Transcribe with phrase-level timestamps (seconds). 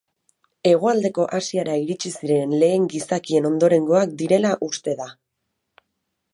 [0.69, 5.11] Hegoaldeko Asiara iritsi ziren lehen gizakien ondorengoak direla uste da.